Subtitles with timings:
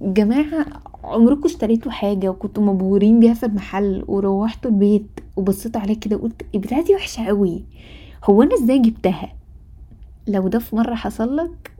[0.00, 0.66] جماعة
[1.04, 6.84] عمركم اشتريتوا حاجة وكنتوا مبهورين بيها في المحل وروحتوا البيت وبصيتوا عليها كده وقلت البتاعة
[6.84, 7.64] دي وحشة قوي.
[8.24, 9.32] هو أنا إزاي جبتها؟
[10.26, 11.72] لو ده في مرة حصلك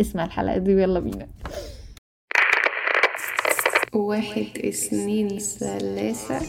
[0.00, 1.26] اسمع الحلقة دي ويلا بينا.
[3.94, 6.40] واحد اثنين ثلاثة.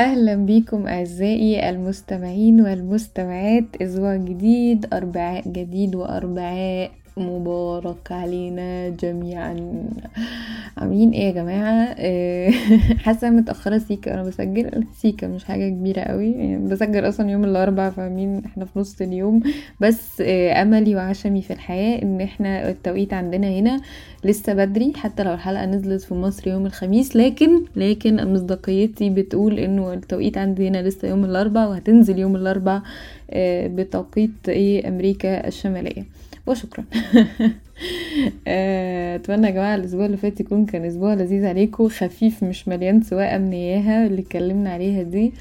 [0.00, 9.84] أهلا بيكم أعزائي المستمعين والمستمعات أسبوع جديد أربعاء جديد وأربعاء مبارك علينا جميعا.
[10.76, 12.50] عاملين إيه يا جماعة؟ آه،
[13.04, 14.14] حاسة متأخرة سيكا.
[14.14, 16.30] أنا بسجل سيكا مش حاجة كبيرة قوي.
[16.32, 19.42] يعني بسجل أصلا يوم الأربعاء فاهمين؟ إحنا في نص اليوم.
[19.80, 23.80] بس آه، أملي وعشمي في الحياة إن إحنا التوقيت عندنا هنا
[24.24, 24.92] لسه بدري.
[24.96, 27.16] حتى لو الحلقة نزلت في مصر يوم الخميس.
[27.16, 32.82] لكن لكن مصداقيتي بتقول إنه التوقيت عندي هنا لسه يوم الأربعاء وهتنزل يوم الأربعاء
[33.30, 36.04] آه، بتوقيت إيه أمريكا الشمالية.
[36.50, 36.84] وشكرا.
[38.48, 43.02] آه، أتمنى يا جماعة الأسبوع اللي فات يكون كان أسبوع لذيذ عليكم خفيف مش مليان
[43.02, 45.26] سواقه من اياها اللي اتكلمنا عليها دي.
[45.26, 45.32] آه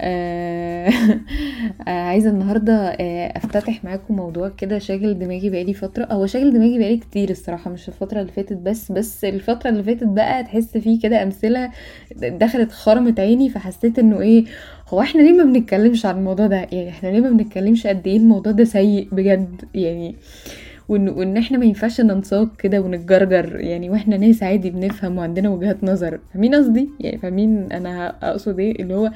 [1.86, 6.04] عايزة النهارده آه أفتتح معاكم موضوع كده شاغل دماغي بقالي فترة.
[6.12, 10.04] هو شاغل دماغي بقالي كتير الصراحة مش الفترة اللي فاتت بس بس الفترة اللي فاتت
[10.04, 11.70] بقى تحس فيه كده أمثلة
[12.16, 14.44] دخلت خرمت عيني فحسيت إنه إيه
[14.88, 18.16] هو إحنا ليه ما بنتكلمش عن الموضوع ده؟ يعني إحنا ليه ما بنتكلمش قد إيه
[18.16, 20.16] الموضوع ده سيء بجد؟ يعني
[20.88, 25.84] وان, وإن إحنا ما ينفعش ننساق كده ونتجرجر يعني وإحنا ناس عادي بنفهم وعندنا وجهات
[25.84, 26.20] نظر.
[26.32, 29.10] فاهمين قصدي؟ يعني فاهمين أنا أقصد إيه؟ اللي هو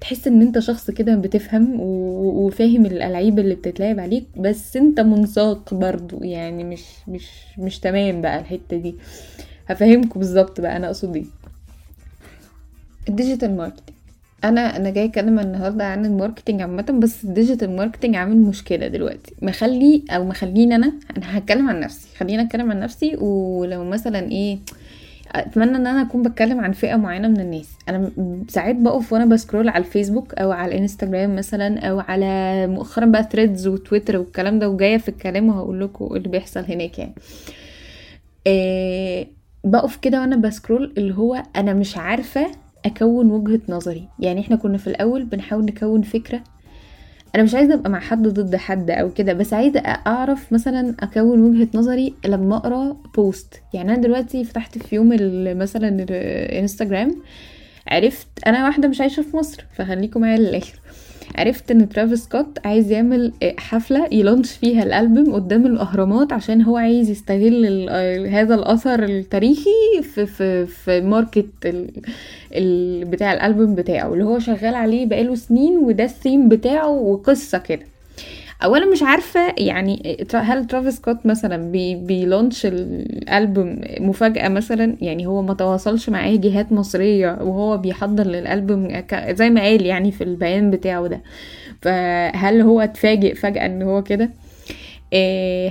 [0.00, 6.22] تحس إن أنت شخص كده بتفهم وفاهم الألعاب اللي بتتلعب عليك بس أنت منساق برضو
[6.24, 8.94] يعني مش مش مش تمام بقى الحتة دي.
[9.66, 11.24] هفهمكم بالظبط بقى أنا أقصد إيه.
[13.08, 13.96] ال digital marketing
[14.44, 18.88] أنا أنا جاي اتكلم النهارده عن ال marketing عامه بس ال digital marketing عامل مشكلة
[18.88, 19.34] دلوقتي.
[19.42, 22.08] مخلي أو مخليني أنا أنا هتكلم عن نفسي.
[22.16, 24.58] خليني اتكلم عن نفسي ولو مثلا إيه
[25.32, 27.68] اتمنى ان أنا اكون بتكلم عن فئة معينة من الناس.
[27.88, 28.10] أنا
[28.48, 33.28] ساعات بقف وأنا ب scroll على الفيسبوك أو على الانستجرام مثلا أو على مؤخرا بقى
[33.32, 37.14] ثريدز وتويتر والكلام ده وجاية في الكلام وهقول لكم اللي بيحصل هناك يعني.
[38.46, 39.26] آه
[39.64, 42.46] بقف كده وأنا ب scroll اللي هو أنا مش عارفة
[42.86, 44.08] أكون وجهة نظري.
[44.18, 46.40] يعني إحنا كنا في الأول بنحاول نكون فكرة.
[47.34, 51.40] أنا مش عايزة أبقى مع حد ضد حد أو كده بس عايزة أعرف مثلا أكون
[51.42, 55.08] وجهة نظري لما أقرأ post يعني أنا دلوقتي فتحت في يوم
[55.58, 57.16] مثلا الإنستجرام
[57.88, 60.80] عرفت أنا واحدة مش عايشة في مصر فخليكم معايا للآخر.
[61.36, 67.10] عرفت إن ترافيس سكوت عايز يعمل حفلة يلونش فيها الألبوم قدام الأهرامات عشان هو عايز
[67.10, 67.90] يستغل
[68.28, 71.90] هذا الأثر التاريخي في في في market ال
[72.54, 77.82] ال بتاع الألبوم بتاعه اللي هو شغال عليه بقاله سنين وده الثيم بتاعه وقصة كده.
[78.64, 85.42] اولا مش عارفة يعني هل ترافيس سكوت مثلا بي بيلونش الألبوم مفاجأة مثلا؟ يعني هو
[85.42, 88.88] ما تواصلش مع اي جهات مصرية وهو بيحضر للألبوم
[89.30, 91.20] زي ما قال يعني في البيان بتاعه ده.
[91.82, 94.30] فهل هو اتفاجئ فجأة إن هو كده؟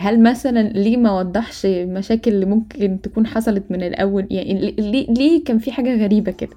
[0.02, 5.44] هل مثلا ليه ما وضحش المشاكل اللي ممكن تكون حصلت من الأول؟ يعني ليه, ليه
[5.44, 6.50] كان في حاجة غريبة كده؟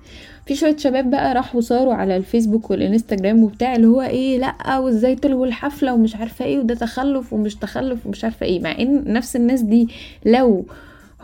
[0.46, 5.14] في شوية شباب بقى راحوا صاروا على الفيسبوك والإنستجرام وبتاع اللي هو إيه لأ وإزاي
[5.14, 9.36] تلغوا الحفلة ومش عارفة إيه وده تخلف ومش تخلف ومش عارفة إيه مع إن نفس
[9.36, 9.88] الناس دي
[10.26, 10.66] لو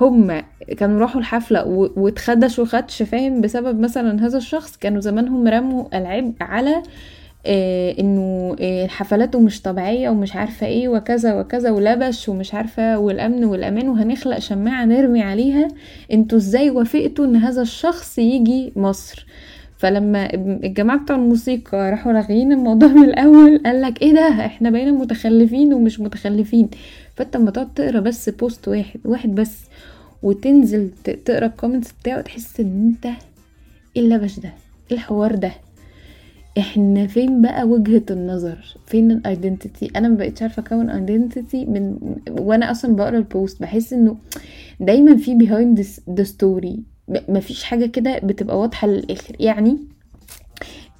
[0.01, 0.43] هم
[0.77, 6.33] كانوا راحوا الحفلة و- واتخدشوا خدش فاهم؟ بسبب مثلا هذا الشخص كانوا زمانهم رموا العبء
[6.41, 6.83] على
[8.01, 13.89] إنه آه حفلاته مش طبيعية ومش عارفة إيه وكذا وكذا ولبش ومش عارفة والأمن والأمان
[13.89, 15.69] وهنخلق شماعة نرمي عليها
[16.13, 19.27] أنتوا إزاي وافقتوا إن هذا الشخص يجي مصر؟
[19.79, 25.75] فلما الجماعة بتوع الموسيقى راحوا لاغيين الموضوع من الأول قالك إيه ده؟ إحنا بقينا متخلفين
[25.75, 26.69] ومش متخلفين.
[27.17, 29.57] فأنت لما تقعد تقرا بس post واحد واحد بس
[30.23, 30.91] وتنزل
[31.25, 33.15] تقرا ال comments بتاعه تحس إن أنت
[33.97, 34.53] إيه اللبش ده؟
[34.91, 35.53] إيه الحوار ده؟
[36.59, 41.97] إحنا فين بقى وجهة النظر؟ فين ال identity أنا ما بقتش عارفة أكون identity من
[42.31, 44.17] وأنا أصلا بقرأ ال post بحس إنه
[44.81, 45.35] دايما في
[46.11, 46.79] the story.
[47.09, 49.37] م- مفيش حاجة كده بتبقى واضحة للآخر.
[49.41, 49.79] يعني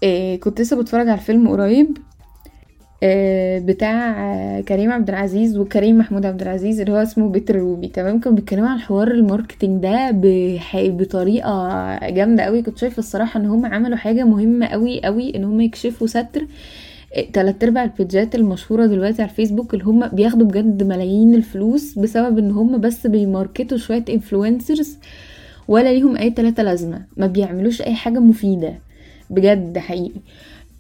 [0.03, 1.99] إيه كنت لسه بتفرج على الفيلم قريب
[3.03, 7.89] بتاع آه، كريم عبد العزيز وكريم محمود عبد العزيز اللي هو اسمه بيتر روبي.
[7.89, 10.11] تمام؟ كانوا بيتكلموا عن حوار ال marketing ده
[10.75, 15.61] بطريقة جامدة قوي كنت شايفة الصراحة إن هم عملوا حاجة مهمة قوي قوي إن هم
[15.61, 16.47] يكشفوا ستر.
[17.17, 21.99] آه، تلات أرباع ال pageات المشهورة دلوقتي على الفيسبوك اللي هم بياخدوا بجد ملايين الفلوس
[21.99, 24.99] بسبب إن هم بس بي market وا شوية influencers
[25.69, 27.03] ولا ليهم أي تلاتة لازمة.
[27.17, 28.75] ما بيعملوش أي حاجة مفيدة.
[29.31, 30.21] بجد حقيقي.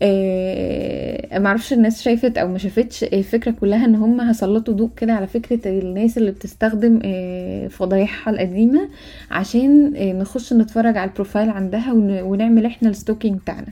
[0.02, 5.26] آه معرفش الناس شافت أو ما شافتش الفكرة كلها ان هم هسلطوا ضوء كده على
[5.26, 8.88] فكرة الناس اللي بتستخدم آه فضايحها القديمة
[9.30, 13.66] عشان آه نخش نتفرج على ال profile عندها ون- ونعمل إحنا ال stalking بتاعنا.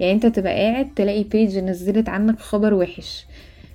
[0.00, 3.26] يعني انت تبقى قاعد تلاقي page نزلت عنك خبر وحش.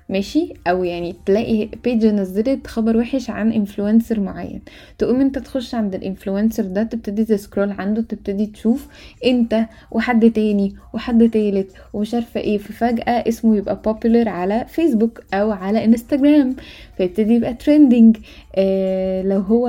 [0.10, 4.62] ماشي؟ أو يعني تلاقي page نزلت خبر وحش عن influencer معين.
[4.98, 8.88] تقوم أنت تخش عند ال influencer ده تبتدي ت scroll عنده تبتدي تشوف
[9.26, 12.58] أنت وحد تاني وحد تالت ومش عارفة إيه.
[12.58, 16.56] ففجأة اسمه يبقى popular على فيسبوك أو على انستجرام
[16.98, 18.18] فيبتدي يبقى trending
[18.56, 19.68] آه لو هو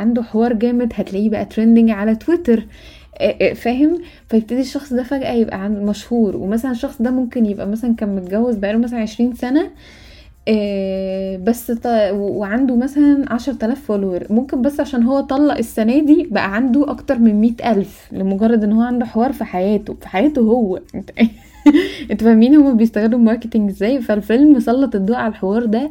[0.00, 2.66] عنده حوار جامد هتلاقيه بقى trending على تويتر
[3.54, 6.36] فاهم؟ فيبتدي الشخص ده فجأة يبقى عن- مشهور.
[6.36, 9.70] ومثلا الشخص ده ممكن يبقى مثلا كان متجوز بقاله مثلا عشرين سنة
[10.48, 11.86] آه، بس ط...
[12.12, 17.18] وعنده مثلا عشر تلاف follower ممكن بس عشان هو طلق السنة دي بقى عنده أكتر
[17.18, 20.80] من مئة ألف لمجرد إن هو عنده حوار في حياته في حياته هو.
[22.10, 25.90] أنتوا فاهمين هما بيستخدموا ال marketing إزاي؟ فالفيلم سلط الضوء على الحوار ده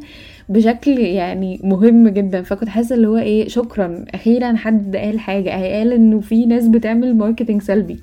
[0.49, 2.41] بشكل يعني مهم جدا.
[2.41, 4.05] فكنت حاسة اللي هو إيه شكرا.
[4.13, 5.49] أخيرا حد قال حاجة.
[5.49, 7.99] قال إنه في ناس بتعمل marketing سلبي.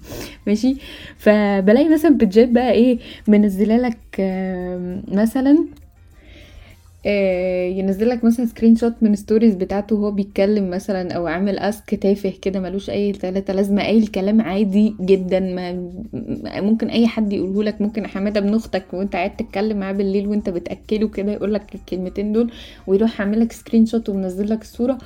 [0.47, 0.77] ماشي؟
[1.17, 2.99] فبلاقي مثلا page ات بقى إيه
[3.29, 3.99] منزلة لك
[5.13, 5.67] مثلا
[7.79, 12.61] ينزل لك مثلا screenshot من stories بتاعته وهو بيتكلم مثلا أو عامل ask تافه كده
[12.61, 15.73] ملوش أي تلاتة لازمه قايل كلام عادي جدا ما
[16.61, 20.49] ممكن أي حد يقوله لك ممكن حمادة ابن أختك وأنت قاعد تتكلم معاه بالليل وأنت
[20.51, 22.51] بتأكله كده يقول لك الكلمتين دول
[22.87, 24.99] ويروح عامل لك screenshot ومنزل لك الصورة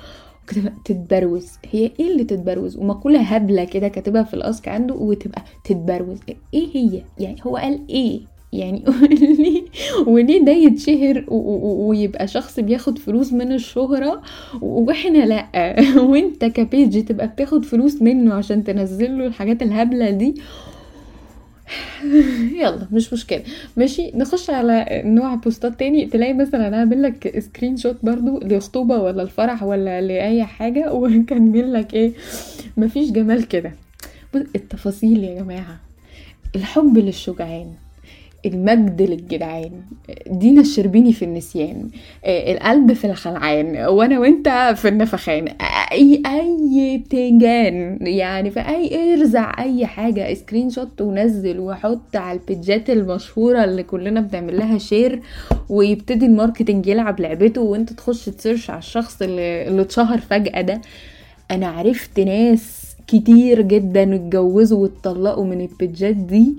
[0.44, 1.49] وكده تتبروز.
[1.70, 6.19] هي إيه اللي تتبروز؟ ومقولة هبلة كده كاتبها في ال ask عنده وتبقى تتبروز.
[6.55, 8.20] إيه هي؟ يعني هو قال إيه؟
[8.52, 8.85] يعني
[9.38, 9.62] ليه
[10.06, 14.23] وليه ده يتشهر ويبقى شخص بياخد فلوس من الشهرة
[14.61, 15.76] وإحنا لأ.
[16.11, 20.35] وانت ك page تبقى بتاخد فلوس منه عشان تنزل له الحاجات الهبلة دي.
[22.61, 23.43] يلا مش مشكلة.
[23.76, 26.06] ماشي نخش على نوع post ات تاني.
[26.06, 30.93] تلاقي مثلا عامل لك screenshot برضو لخطوبة ولا الفرح ولا لأي حاجة.
[30.94, 32.12] وكان بيقول لك إيه
[32.76, 33.73] مفيش جمال كده.
[34.35, 35.81] التفاصيل يا جماعة.
[36.56, 37.73] الحب للشجعان.
[38.47, 39.71] المجد للجدعان.
[40.27, 41.89] دينا الشربيني في النسيان.
[42.25, 43.77] آه، القلب في الخلعان.
[43.77, 45.49] وأنا وانت في النفخان.
[45.93, 50.35] اي أي بتنجان يعني في أي ارزع أي حاجة.
[50.35, 55.21] screenshot ونزل وحط على ال page ات المشهورة اللي كلنا بنعمل لها share
[55.69, 57.61] ويبتدي ال marketing يلعب لعبته.
[57.61, 60.81] وانت تخش ت search على الشخص اللي, اللي اتشهر فجأة ده.
[61.51, 66.55] أنا عرفت ناس كتير جدا اتجوزوا واتطلقوا من ال page ات دي.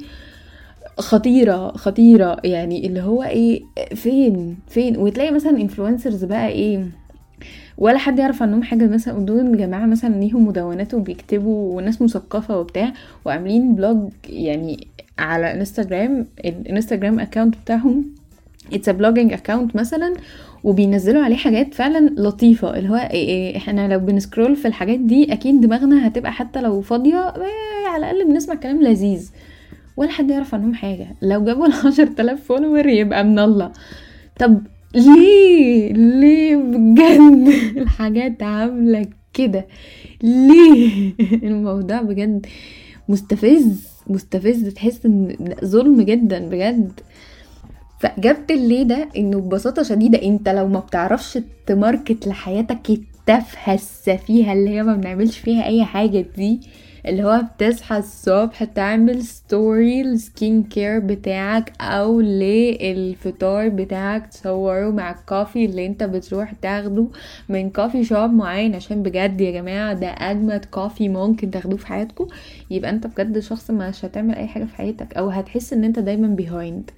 [1.02, 2.38] خطيرة خطيرة.
[2.44, 3.62] يعني اللي هو إيه
[3.96, 6.86] فين فين؟ وتلاقي مثلا influencers بقى إيه
[7.78, 9.26] ولا حد يعرف عنهم حاجة مثلا.
[9.26, 12.94] دول جماعة مثلا ليهم مدونات وبيكتبوا وناس مثقفة وبتاع
[13.26, 14.88] وعاملين blog يعني
[15.20, 18.06] على انستجرام الانستجرام account بتاعهم
[18.74, 20.14] it's a blogging account مثلا
[20.64, 22.78] وبينزلوا عليه حاجات فعلا لطيفة.
[22.78, 26.62] اللي هو إيه إيه إحنا لو بن scroll في الحاجات دي أكيد دماغنا هتبقى حتى
[26.62, 29.32] لو فاضية إيه على الأقل بنسمع كلام لذيذ.
[29.98, 31.08] ولا حد يعرف عنهم حاجة.
[31.22, 33.72] لو جابوا ال 10000 follower يبقى من الله.
[34.40, 34.62] طب
[34.96, 39.68] ليه؟ ليه بجد؟ الحاجات عاملة كده.
[40.24, 41.14] ليه؟
[41.50, 42.46] الموضوع بجد
[43.10, 43.88] مستفز.
[44.08, 44.68] مستفز.
[44.74, 45.36] تحس إن
[45.66, 46.92] ظلم جدا بجد.
[48.00, 54.54] فإجابة الليه ده إنه ببساطة شديدة أنت لو ما بتعرفش ت market لحياتك التافهة السفيهة
[54.54, 56.60] اللي هي ما بنعملش فيها أي حاجة دي
[57.06, 65.12] اللي هو بتصحى الصبح تعمل story ال skin care بتاعك أو للفطار بتاعك تصوره مع
[65.12, 67.08] ال coffee اللي انت بتروح تاخده
[67.50, 68.76] من coffee shop معين.
[68.76, 72.28] عشان بجد يا جماعة ده أجمد coffee ممكن تاخدوه في حياتكم.
[72.72, 76.28] يبقى انت بجد شخص مش هتعمل أي حاجة في حياتك أو هتحس إن انت دايما
[76.28, 76.92] behind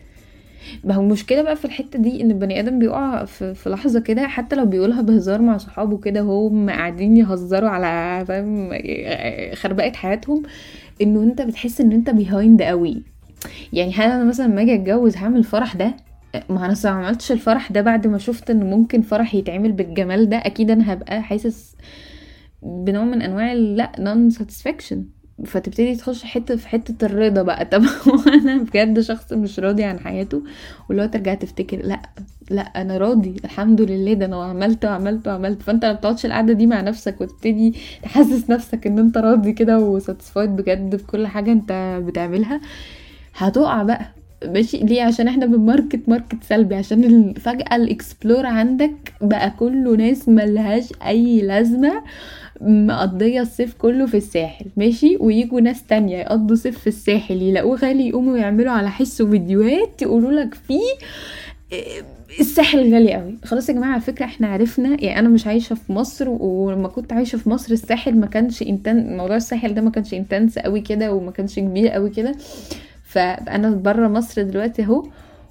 [0.83, 4.27] ما هو المشكلة بقى في الحتة دي إن البني آدم بيقع في, في لحظة كده
[4.27, 8.69] حتى لو بيقولها بهزار مع صحابه كده وهم قاعدين يهزروا على فاهم
[9.55, 10.43] خربقة حياتهم
[11.01, 13.03] إنه أنت بتحس إن أنت behind قوي.
[13.73, 15.95] يعني هل أنا مثلا لما أجي أتجوز هعمل الفرح ده؟
[16.49, 20.37] ما أنا ما عملتش الفرح ده بعد ما شفت إن ممكن فرح يتعمل بالجمال ده
[20.37, 21.75] أكيد أنا هبقى حاسس
[22.63, 25.05] بنوع من أنواع لأ نون ساتسفاكشن
[25.45, 27.65] فتبتدي تخش حتة في حتة الرضا بقى.
[27.71, 30.43] طب هو أنا بجد شخص مش راضي عن حياته؟
[30.91, 32.01] هو ترجع تفتكر لأ
[32.49, 35.61] لأ أنا راضي الحمد لله ده أنا عملت وعملت وعملت.
[35.61, 40.49] فأنت ما بتقعدش القعدة دي مع نفسك وتبتدي تحسس نفسك إن أنت راضي كده وساتسفايد
[40.55, 42.61] بجد في كل حاجة أنت بتعملها.
[43.35, 44.22] هتقع بقى.
[44.45, 46.75] ماشي؟ ليه؟ عشان إحنا بن market market سلبي.
[46.75, 52.03] عشان فجأة ال explore عندك بقى كله ناس ملهاش أي لازمة
[52.61, 58.07] مقضية الصيف كله في الساحل ماشي؟ ويجوا ناس تانية يقضوا صيف في الساحل يلاقوه غالي
[58.07, 60.81] يقوموا يعملوا على حسه فيديوهات يقولوا لك فيه
[61.71, 62.01] إيه،
[62.39, 65.93] الساحل غالي قوي خلاص يا جماعة على فكرة إحنا عرفنا يعني أنا مش عايشة في
[65.93, 70.13] مصر ولما كنت عايشة في مصر الساحل ما كانش intense موضوع الساحل ده ما كانش
[70.13, 72.35] intense قوي كده وما كانش كبير قوي كده.
[73.13, 75.03] فأنا بره مصر دلوقتي أهو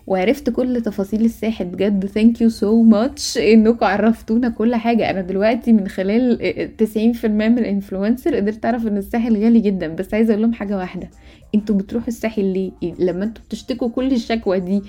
[0.07, 1.64] وعرفت كل تفاصيل الساحل.
[1.64, 5.11] بجد thank you so much إنكم عرفتونا كل حاجة.
[5.11, 6.38] أنا دلوقتي من خلال
[6.76, 9.88] 90% من ال influencer قدرت أعرف إن الساحل غالي جدا.
[9.88, 11.11] بس عايزة أقول لهم حاجة واحدة.
[11.54, 14.83] أنتوا بتروحوا الساحل ليه؟ لما أنتوا بتشتكوا كل الشكوى دي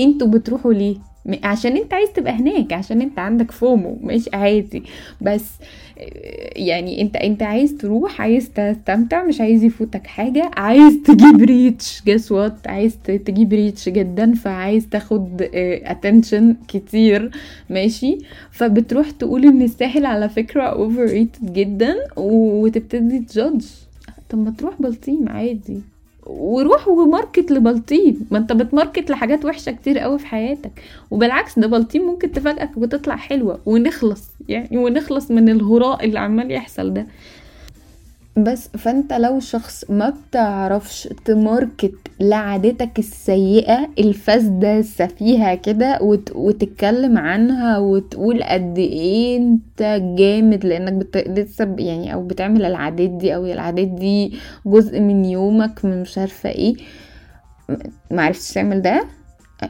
[0.00, 0.96] أنتوا بتروحوا ليه؟
[1.44, 4.82] عشان انت عايز تبقى هناك عشان انت عندك FOMO مش عادي.
[5.20, 5.44] بس
[5.98, 12.02] آه، يعني انت انت عايز تروح عايز تستمتع مش عايز يفوتك حاجة عايز تجيب reach
[12.06, 15.48] guess what عايز تجيب reach جدا فعايز تاخد
[15.84, 17.30] attention كتير
[17.70, 18.18] ماشي.
[18.50, 23.64] فبتروح تقول إن الساحل على فكرة overrated جدا وتبتدي ت judge
[24.30, 25.80] طب ما تروح بلطيم عادي.
[26.26, 28.28] وروح و market لبلطيم.
[28.30, 30.70] ما انت بت market لحاجات وحشة كتير قوي في حياتك.
[31.10, 36.94] وبالعكس ده بلطيم ممكن تفاجئك وتطلع حلوة ونخلص يعني ونخلص من الهراء اللي عمال يحصل
[36.94, 37.06] ده.
[38.36, 46.32] بس فانت لو شخص ما بتعرفش ت market لعادتك السيئة الفاسدة السفيهة كده وت...
[46.34, 51.16] وتتكلم عنها وتقول قد إيه انت جامد لأنك بت...
[51.16, 54.32] لسه يعني أو بتعمل العادات دي أو العادات دي
[54.66, 56.74] جزء من يومك من مش عارفة إيه.
[58.10, 59.04] معرفتش تعمل ده؟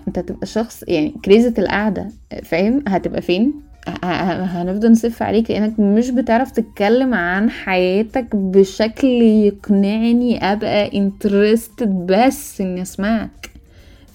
[0.08, 2.08] أنت هتبقى شخص يعني كريزة القعدة
[2.42, 10.98] فاهم؟ هتبقى فين؟ هنفضل نصف عليك لأنك مش بتعرف تتكلم عن حياتك بشكل يقنعني أبقى
[10.98, 13.50] انترستد بس إني أسمعك.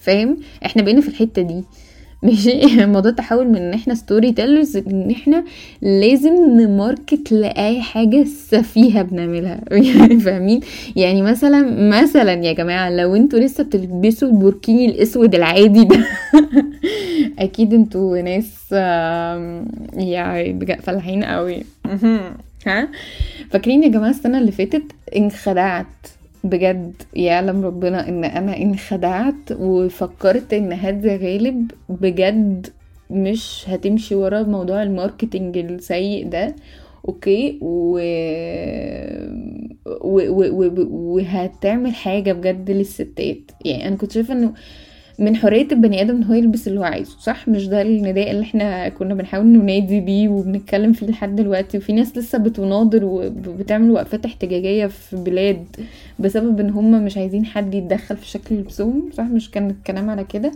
[0.00, 0.36] فاهم؟
[0.66, 1.64] إحنا بقينا في الحتة دي.
[2.22, 5.44] ماشي؟ الموضوع تحول من إن إحنا storytellers إن إحنا
[5.82, 9.60] لازم ن market لأي حاجة سفيهة بنعملها.
[9.70, 10.60] يعني فاهمين؟
[10.96, 15.96] يعني مثلا مثلا يا جماعة لو أنتوا لسه بتلبسوا البوركيني الأسود العادي ده
[17.38, 18.72] أكيد أنتوا ناس
[19.94, 21.62] يعني فلاحين قوي.
[22.66, 22.88] ها؟
[23.50, 24.82] فاكرين يا جماعة السنة اللي فاتت
[25.16, 25.86] انخدعت.
[26.44, 32.66] بجد يعلم ربنا إن أنا انخدعت وفكرت إن هادية غالب بجد
[33.10, 36.56] مش هتمشي ورا موضوع ال marketing السيء ده.
[37.08, 37.98] okay؟ و...
[39.86, 40.20] و...
[40.28, 40.44] و...
[40.50, 40.86] و...
[40.90, 43.50] وهتعمل حاجة بجد للستات.
[43.64, 44.52] يعني أنا كنت شايفة إنه
[45.18, 48.42] من حرية البني آدم إن هو يلبس اللي هو عايزه صح؟ مش ده النداء اللي
[48.42, 51.78] إحنا كنا بنحاول ننادي بيه وبنتكلم فيه لحد دلوقتي.
[51.78, 55.64] وفي ناس لسه بتناضل وبتعمل وقفات احتجاجية في بلاد
[56.18, 60.24] بسبب إن هم مش عايزين حد يتدخل في شكل لبسهم صح؟ مش كان الكلام على
[60.24, 60.52] كده.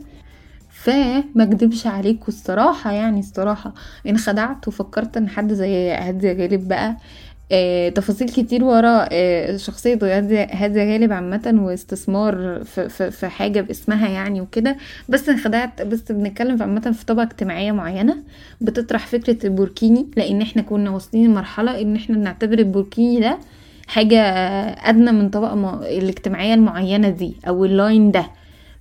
[0.70, 3.74] فما اكدبش عليكم الصراحة يعني الصراحة
[4.08, 6.96] انخدعت وفكرت إن حد زي هادية غالب بقى
[7.52, 14.40] آه، تفاصيل كتير ورا آه، شخصية هادية هادية غالب عامة واستثمار في, حاجة باسمها يعني
[14.40, 14.76] وكده.
[15.08, 18.16] بس انخدعت بس بنتكلم عامة في طبقة اجتماعية معينة
[18.60, 23.38] بتطرح فكرة البوركيني لأن إحنا كنا واصلين لمرحلة إن إحنا نعتبر البوركيني ده
[23.88, 24.20] حاجة
[24.90, 28.26] أدنى من طبقة الاجتماعية المعينة دي أو اللاين ده.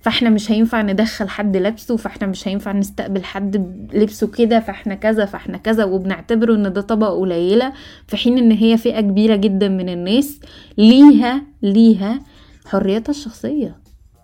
[0.06, 5.24] فاحنا مش هينفع ندخل حد لبسه فاحنا مش هينفع نستقبل حد بلبسه كده فاحنا كذا
[5.24, 7.72] فاحنا كذا وبنعتبره إن ده طبقة قليلة
[8.08, 10.40] في حين إن هي فئة كبيرة جدا من الناس.
[10.78, 12.20] ليها ليها
[12.66, 13.76] حريتها الشخصية.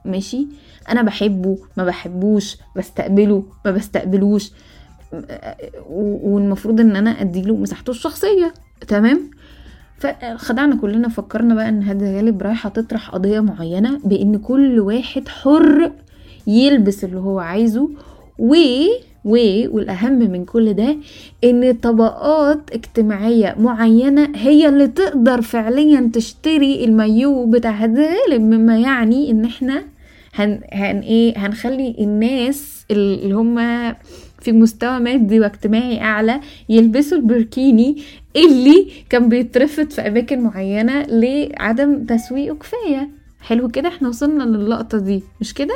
[0.04, 0.46] ماشي؟
[0.88, 4.50] أنا بحبه ما بحبوش بستقبله ما بستقبلوش.
[5.88, 8.54] والمفروض إن أنا أديله مساحته الشخصية.
[8.88, 9.30] تمام؟
[10.02, 15.92] فخدعنا كلنا فكرنا بقى إن هادي غالب رايحة تطرح قضية معينة بإن كل واحد حر
[16.46, 17.88] يلبس اللي هو عايزه.
[18.38, 18.54] و
[19.24, 19.36] و
[19.74, 20.96] والأهم من كل ده
[21.44, 29.44] إن طبقات اجتماعية معينة هي اللي تقدر فعليا تشتري المايو بتاع غالب مما يعني إن
[29.44, 29.82] إحنا
[30.34, 33.56] هن, هن إيه هنخلي الناس اللي هم
[34.40, 37.96] في مستوى مادي واجتماعي أعلى يلبسوا البركيني.
[38.36, 43.08] اللي كان بيترفض في أماكن معينة لعدم تسويقه كفاية.
[43.40, 45.74] حلو كده إحنا وصلنا للقطة دي مش كده؟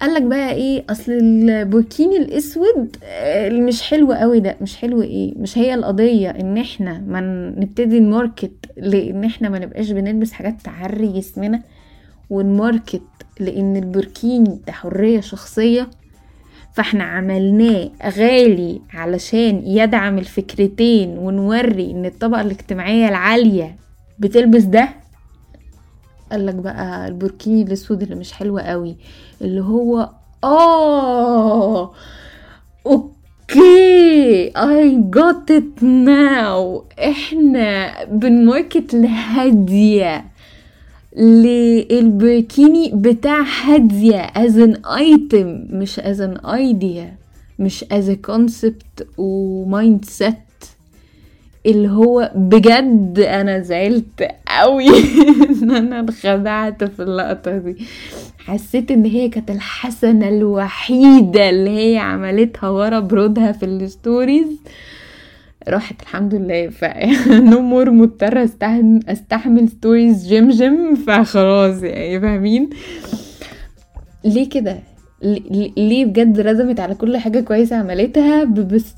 [0.00, 5.58] قالك بقى إيه أصل البوركيني الأسود آه، مش حلو قوي ده مش حلو إيه مش
[5.58, 7.20] هي القضية إن إحنا ما
[7.58, 11.62] نبتدي ن market لأن إحنا ما نبقاش بنلبس حاجات تعري جسمنا
[12.30, 13.02] ون market
[13.40, 15.90] لأن البوركيني ده حرية شخصية.
[16.74, 23.76] فاحنا عملناه غالي علشان يدعم الفكرتين ونوري إن الطبقة الاجتماعية العالية
[24.18, 24.88] بتلبس ده.
[26.32, 28.96] قالك بقى البوركيني الأسود اللي مش حلو قوي
[29.42, 30.10] اللي هو
[30.44, 31.92] آه
[32.86, 36.82] okay I got it now.
[37.04, 40.24] إحنا بن market لهادية
[41.16, 47.06] للبركيني بتاع هادية as an item مش as an idea
[47.58, 50.34] مش as a concept و mindset
[51.66, 54.88] اللي هو بجد أنا زعلت قوي
[55.62, 57.76] إن أنا اتخدعت في اللقطة دي.
[58.38, 64.46] حسيت إن هي كانت الحسنة الوحيدة اللي هي عملتها ورا برودها في ال stories.
[65.68, 66.68] راحت الحمد لله.
[66.68, 66.84] ف
[67.50, 72.70] no more مضطرة استحمل أستحمل stories جيم جيم فخلاص يعني فاهمين؟
[74.24, 74.78] ليه كده؟
[75.76, 78.94] ليه بجد رزمت على كل حاجة كويسة عملتها بس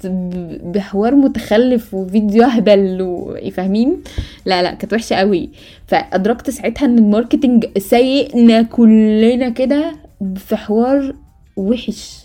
[0.65, 4.03] بحوار متخلف وفيديو أهبل وفاهمين
[4.47, 5.51] لا لا كانت وحشة قوي
[5.87, 9.93] فأدركت ساعتها إن ال marketing سيئنا كلنا كده
[10.37, 11.15] في حوار
[11.57, 12.25] وحش.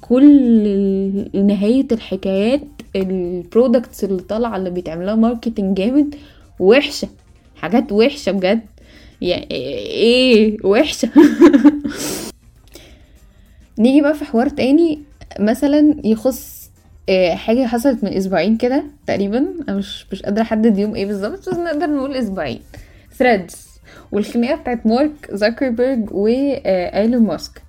[0.00, 0.24] كل
[1.34, 2.60] نهاية الحكايات
[2.96, 6.14] ال products اللي طالعة اللي بيتعملها marketing جامد
[6.58, 7.08] وحشة.
[7.56, 8.60] حاجات وحشة بجد.
[9.20, 11.08] يعني إيه وحشة.
[13.78, 15.02] نيجي بقى في حوار تاني.
[15.40, 16.70] مثلا يخص
[17.08, 19.38] آه، حاجة حصلت من أسبوعين كده تقريبا.
[19.68, 22.60] أنا مش مش قادرة أحدد يوم إيه بالظبط بس نقدر نقول أسبوعين.
[23.18, 23.66] Threads
[24.12, 27.62] والخناقة بتاعت مارك زاكربيرج وايلون ماسك.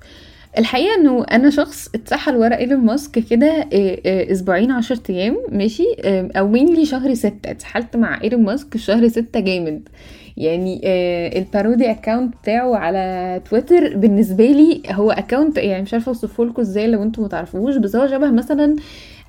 [0.58, 5.84] الحقيقة إنه أنا شخص اتسحل ورا إيلون ماسك كده آه، آه، أسبوعين عشر أيام ماشي؟
[6.06, 7.52] أو mainly شهر ستة.
[7.52, 9.90] اتسحلت مع إيلون ماسك شهر ستة جامد.
[10.38, 16.10] يعني آه، ال parody account بتاعه على تويتر بالنسبة لي هو account يعني مش عارفة
[16.10, 18.76] أوصفه لكم إزاي لو أنتم متعرفوش بس هو شبه مثلا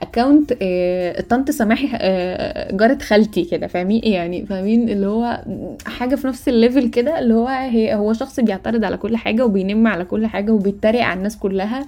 [0.00, 0.52] account
[1.30, 1.86] طنط سماحي
[2.76, 5.44] جارة خالتي كده فاهمين؟ يعني فاهمين؟ اللي هو
[5.86, 9.44] حاجة في نفس ال level كده اللي هو هي هو شخص بيعترض على كل حاجة
[9.44, 11.86] وبينم على كل حاجة وبيتريق على الناس كلها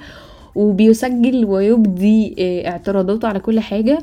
[0.54, 3.98] وبيسجل ويبدي آه، اعتراضاته على كل حاجة.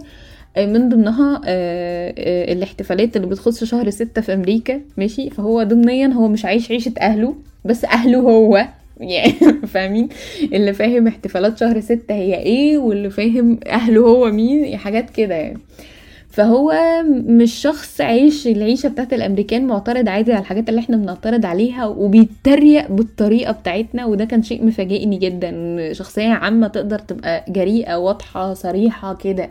[0.57, 6.27] آه، من ضمنها آه، الاحتفالات اللي بتخص شهر ستة في أمريكا ماشي؟ فهو ضمنيا هو
[6.27, 8.67] مش عايش عيشة أهله بس أهله هو.
[9.03, 9.33] يعني
[9.73, 10.09] فاهمين؟
[10.53, 15.59] اللي فاهم احتفالات شهر ستة هي إيه واللي فاهم أهله هو مين حاجات كده يعني.
[16.29, 16.73] فهو
[17.27, 22.91] مش شخص عايش العيشة بتاعت الأمريكان معترض عادي على الحاجات اللي إحنا بنعترض عليها وبيتريق
[22.91, 25.49] بالطريقة بتاعتنا وده كان شيء مفاجئني جدا.
[25.49, 29.49] إن شخصية عامة تقدر تبقى جريئة واضحة صريحة كده.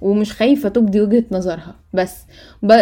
[0.00, 1.74] ومش خايفة تبدي وجهة نظرها.
[1.92, 2.16] بس.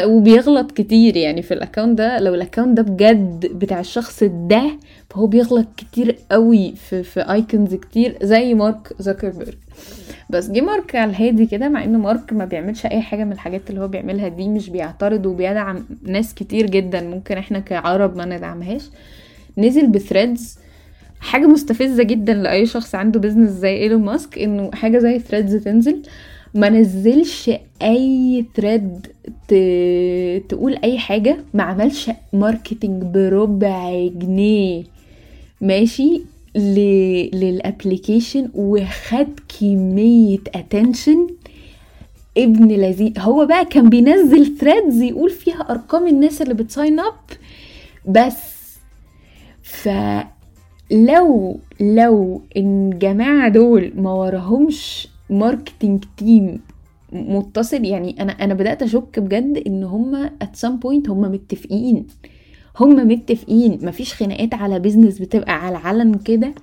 [0.05, 2.19] وبيغلط كتير يعني في ال account ده.
[2.19, 4.79] لو ال account ده بجد بتاع الشخص ده
[5.11, 9.55] فهو بيغلط كتير قوي في في icons كتير زي مارك زوكربيرج.
[10.31, 13.71] بس جه مارك على الهادي كده مع ان مارك ما بيعملش أي حاجة من الحاجات
[13.71, 18.83] اللي هو بيعملها دي مش بيعترض وبيدعم ناس كتير جدا ممكن إحنا كعرب ما ندعمهاش.
[19.59, 20.59] نزل بثريدز
[21.21, 26.03] حاجة مستفزة جدا لأي شخص عنده business زي إيلون ماسك إنه حاجة زي ثريدز تنزل.
[26.57, 27.51] ما نزلش
[27.83, 29.07] أي thread
[29.49, 29.55] ت...
[30.49, 34.85] تقول أي حاجة ما عملش marketing بربع جنيه.
[35.61, 36.23] ماشي؟
[36.55, 36.79] ل...
[37.37, 41.27] لل application وخد كمية attention
[42.39, 47.15] ابن لذيذ هو بقى كان بينزل ثريدز يقول فيها أرقام الناس اللي بت sign up
[48.09, 48.57] بس
[50.91, 56.61] فلو لو الجماعه دول ما وراهمش marketing team
[57.13, 57.85] متصل.
[57.85, 62.07] يعني أنا أنا بدأت أشك بجد إن هما at some point هما متفقين.
[62.81, 63.79] هما متفقين.
[63.83, 66.55] مفيش خناقات على business بتبقى على علن كده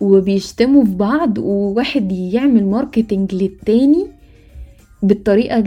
[0.00, 4.06] وبيشتموا في بعض وواحد يعمل marketing للتاني
[5.02, 5.64] بالطريقة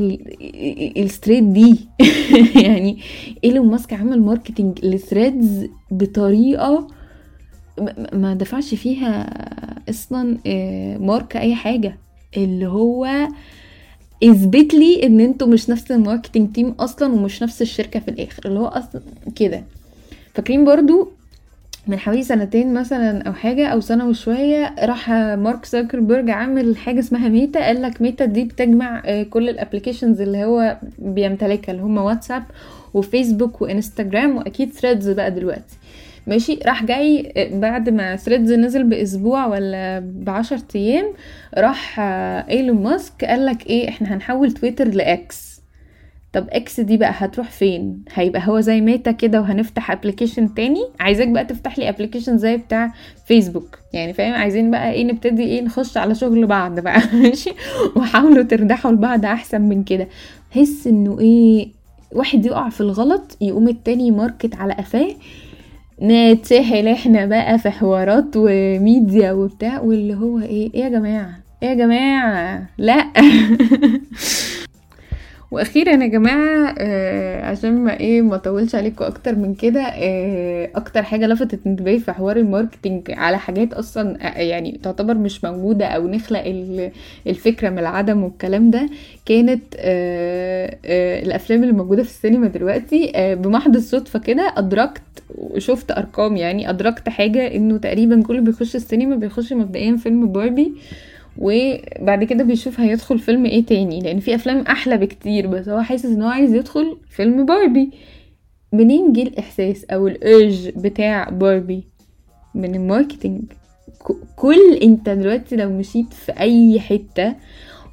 [0.98, 1.80] ال straight دي.
[2.66, 2.98] يعني
[3.44, 6.88] إيلون ماسك عمل marketing لثريدز بطريقة
[8.14, 9.30] ما دفعش فيها
[9.90, 11.98] أصلا آه، مارك أي حاجة.
[12.38, 13.08] اللي هو
[14.24, 18.42] اثبت لي ان أنتوا مش نفس ال marketing team أصلا ومش نفس الشركة في الآخر
[18.46, 19.02] اللي هو أصلا
[19.36, 19.64] كده.
[20.34, 21.10] فاكرين برضو
[21.88, 27.30] من حوالي سنتين مثلا أو حاجة أو سنة وشوية راح مارك زوكربيرج عامل حاجة اسمها
[27.30, 31.98] ميتا قال لك ميتا دي بتجمع آه، كل ال applications اللي هو بيمتلكها اللي هم
[31.98, 32.44] واتساب
[32.94, 35.78] وفيسبوك وانستجرام وأكيد ثريدز بقى دلوقتي.
[36.30, 41.14] ماشي؟ راح جاي آه، بعد ما ثريدز نزل بأسبوع ولا بعشر أيام
[41.58, 45.62] راح آه، إيلون ماسك قال لك إيه إحنا هنحول تويتر ل X
[46.34, 51.28] طب X دي بقى هتروح فين؟ هيبقى هو زي ميتا كده وهنفتح application تاني؟ عايزاك
[51.28, 52.94] بقى تفتح لي application زي بتاع
[53.26, 57.02] فيسبوك يعني فاهم؟ عايزين بقى إيه نبتدي إيه نخش على شغل بعض بقى.
[57.24, 57.52] ماشي؟
[57.96, 60.08] وحاولوا تردحوا لبعض أحسن من كده.
[60.52, 61.68] حس إنه إيه
[62.12, 65.10] واحد يقع في الغلط يقوم التاني market على قفاه
[66.02, 71.74] نتسحل إحنا بقى في حوارات وميديا وبتاع واللي هو إيه إيه يا جماعة؟ إيه يا
[71.74, 73.06] جماعة؟ لأ.
[75.52, 81.04] وأخيرا يا جماعة آه عشان ما إيه ما أطولش عليكم أكتر من كده آه أكتر
[81.04, 85.86] حاجة لفتت انتباهي في حوار ال marketing على حاجات أصلا آه يعني تعتبر مش موجودة
[85.86, 86.92] أو نخلق ال-
[87.28, 88.90] الفكرة من العدم والكلام ده
[89.26, 95.02] كانت آه آه الأفلام اللي موجودة في السينما دلوقتي آه بمحض الصدفة كده أدركت
[95.38, 100.74] وشفت أرقام يعني أدركت حاجة إنه تقريبا كل بيخش السينما بيخش مبدئيا فيلم باربي
[101.42, 106.06] وبعد كده بيشوف هيدخل فيلم إيه تاني لأن في أفلام أحلى بكتير بس هو حاسس
[106.06, 107.92] إن هو عايز يدخل فيلم باربي.
[108.74, 111.84] منين جه الإحساس أو الإرج بتاع باربي؟
[112.56, 113.42] من ال marketing.
[114.36, 117.36] كل أنت دلوقتي لو مشيت في أي حتة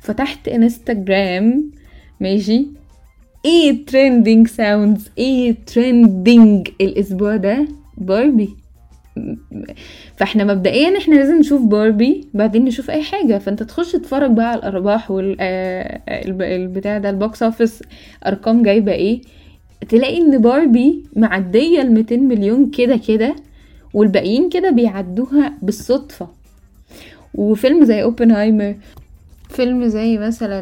[0.00, 1.70] فتحت إنستجرام
[2.20, 2.66] ماشي
[3.44, 8.56] إيه trending sounds إيه trending الأسبوع ده؟ باربي.
[10.16, 13.38] فاحنا مبدئيا إحنا لازم نشوف باربي بعدين نشوف أي حاجة.
[13.38, 17.82] فأنت تخش تتفرج بقى على الأرباح والبتاع ده ال box office
[18.26, 19.20] أرقام جايبة إيه؟
[19.88, 23.36] تلاقي إن باربي معدية ال 200 مليون كده كده
[23.94, 26.28] والباقيين كده بيعدوها بالصدفة.
[27.34, 28.74] وفيلم زي اوبنهايمر
[29.50, 30.60] فيلم زي مثلا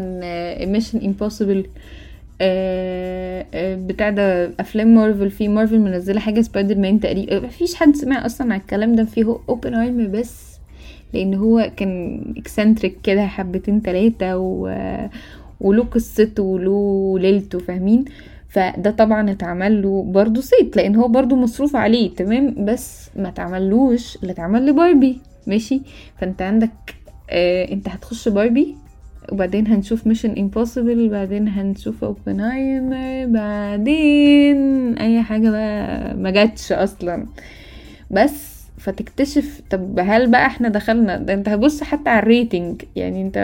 [0.67, 1.67] Mission Impossible
[3.87, 5.31] بتاع ده أفلام مارفل.
[5.31, 9.05] في مارفل منزلة حاجة سبايدر مان تقريبا مفيش حد سمع أصلا عن الكلام ده.
[9.05, 10.55] فيه أوبنهايمر بس
[11.13, 14.75] لأن هو كان eccentric كده حبتين تلاتة و...
[15.61, 18.05] وله قصته وله ليلته فاهمين؟
[18.49, 24.17] فده طبعا اتعمل له برضه صيت لأن هو برضه مصروف عليه تمام؟ بس ما اتعملوش
[24.17, 25.19] اللي اتعمل لباربي.
[25.47, 25.81] ماشي؟
[26.21, 26.71] فأنت عندك
[27.31, 28.75] آه أنت هتخش باربي
[29.33, 37.27] وبعدين هنشوف Mission Impossible بعدين هنشوف اوبنهايمر بعدين أي حاجة بقى ما جاتش أصلا.
[38.11, 43.23] بس فتكتشف طب هل بقى إحنا دخلنا؟ ده أنت هبص حتى على ال rating يعني
[43.23, 43.39] أنت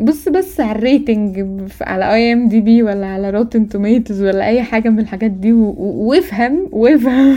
[0.00, 1.44] بص بس على ال rating
[1.80, 7.36] على IMDb ولا على Rotten Tomatoes ولا أي حاجة من الحاجات دي وافهم وافهم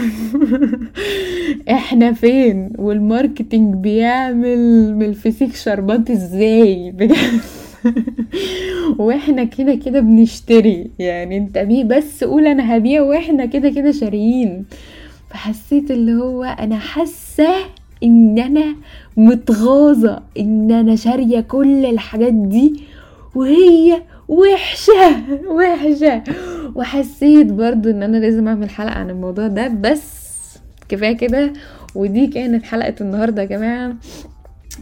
[1.70, 7.16] إحنا فين وال marketing بيعمل من الفسيخ شربات إزاي بجد؟
[8.98, 14.64] وإحنا كده كده بنشتري يعني أنت بيع بس قول أنا هبيع وإحنا كده كده شاريين.
[15.30, 17.48] فحسيت اللي هو أنا حاسة
[18.02, 18.74] إن أنا
[19.16, 22.82] متغاظة إن أنا شارية كل الحاجات دي
[23.34, 25.22] وهي وحشة
[25.56, 26.22] وحشة.
[26.74, 30.20] وحسيت برضو إن أنا لازم أعمل حلقة عن الموضوع ده بس
[30.88, 31.52] كفاية كده.
[31.94, 33.94] ودي كانت حلقة النهارده يا جماعة.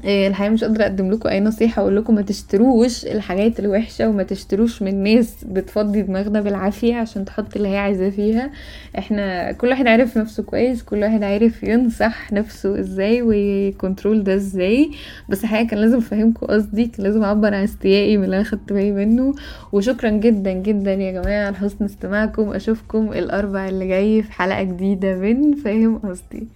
[0.05, 4.83] الحقيقة مش قادرة أقدم لكم أي نصيحة أقول لكم ما تشتروش الحاجات الوحشة وما تشتروش
[4.83, 8.51] من ناس بتفضي دماغنا بالعافية عشان تحط اللي هي عايزاه فيها.
[8.99, 14.91] إحنا كل واحد عارف نفسه كويس كل واحد عارف ينصح نفسه إزاي ويكنترول ده إزاي.
[15.29, 18.73] بس الحقيقة كان لازم أفهمكم قصدي كان لازم أعبر عن استيائي من اللي أنا خدت
[18.73, 19.35] بالي منه.
[19.73, 22.51] وشكرا جدا جدا يا جماعة على حسن استماعكم.
[22.53, 26.47] أشوفكم الأربع اللي جاي في حلقة جديدة من فاهم قصدي.